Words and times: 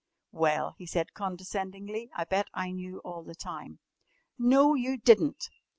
"Well?" 0.31 0.73
he 0.79 0.87
said 0.87 1.13
condescendingly, 1.13 2.09
"I 2.15 2.23
bet 2.23 2.47
I 2.55 2.71
knew 2.71 3.01
all 3.03 3.21
the 3.21 3.35
time." 3.35 3.77
"No, 4.35 4.73
you 4.73 4.97
didn't! 4.97 5.47